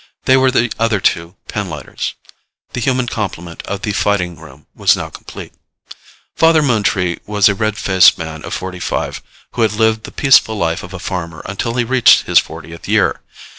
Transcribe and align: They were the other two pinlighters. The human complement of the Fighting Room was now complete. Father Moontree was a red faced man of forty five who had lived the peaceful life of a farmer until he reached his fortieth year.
They 0.25 0.35
were 0.35 0.49
the 0.49 0.71
other 0.79 0.99
two 0.99 1.35
pinlighters. 1.47 2.13
The 2.73 2.79
human 2.81 3.05
complement 3.05 3.61
of 3.67 3.83
the 3.83 3.91
Fighting 3.93 4.35
Room 4.35 4.65
was 4.73 4.95
now 4.97 5.11
complete. 5.11 5.53
Father 6.35 6.63
Moontree 6.63 7.19
was 7.27 7.47
a 7.47 7.53
red 7.53 7.77
faced 7.77 8.17
man 8.17 8.43
of 8.43 8.51
forty 8.55 8.79
five 8.79 9.21
who 9.51 9.61
had 9.61 9.73
lived 9.73 10.05
the 10.05 10.11
peaceful 10.11 10.55
life 10.55 10.81
of 10.81 10.95
a 10.95 10.97
farmer 10.97 11.43
until 11.45 11.75
he 11.75 11.83
reached 11.83 12.23
his 12.25 12.39
fortieth 12.39 12.87
year. 12.87 13.21